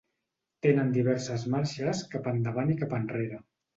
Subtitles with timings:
[0.65, 3.43] Tenen diverses marxes cap endavant i cap enrere.